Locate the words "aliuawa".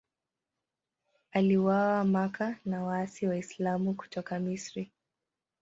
1.31-2.03